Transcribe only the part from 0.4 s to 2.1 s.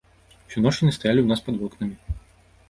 Усю ноч яны стаялі ў нас пад вокнамі.